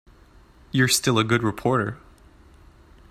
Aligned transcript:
You're 0.71 0.87
still 0.87 1.19
a 1.19 1.23
good 1.23 1.43
reporter. 1.43 1.99